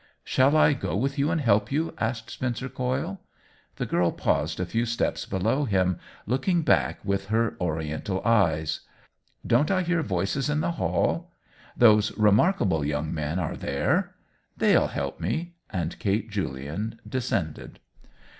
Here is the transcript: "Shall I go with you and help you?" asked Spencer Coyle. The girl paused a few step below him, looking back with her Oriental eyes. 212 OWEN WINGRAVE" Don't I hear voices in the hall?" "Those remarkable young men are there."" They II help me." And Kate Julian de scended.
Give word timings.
"Shall 0.23 0.57
I 0.57 0.73
go 0.73 0.95
with 0.97 1.19
you 1.19 1.29
and 1.29 1.39
help 1.39 1.71
you?" 1.71 1.93
asked 1.99 2.31
Spencer 2.31 2.67
Coyle. 2.67 3.21
The 3.75 3.85
girl 3.85 4.11
paused 4.11 4.59
a 4.59 4.65
few 4.65 4.83
step 4.83 5.19
below 5.29 5.65
him, 5.65 5.99
looking 6.25 6.63
back 6.63 7.05
with 7.05 7.27
her 7.27 7.55
Oriental 7.61 8.19
eyes. 8.25 8.79
212 9.47 9.51
OWEN 9.53 9.59
WINGRAVE" 9.59 9.67
Don't 9.67 9.77
I 9.77 9.81
hear 9.83 10.01
voices 10.01 10.49
in 10.49 10.59
the 10.61 10.71
hall?" 10.71 11.31
"Those 11.77 12.17
remarkable 12.17 12.83
young 12.83 13.13
men 13.13 13.37
are 13.37 13.55
there."" 13.55 14.15
They 14.57 14.71
II 14.75 14.87
help 14.87 15.19
me." 15.19 15.53
And 15.69 15.99
Kate 15.99 16.31
Julian 16.31 16.99
de 17.07 17.19
scended. 17.19 17.75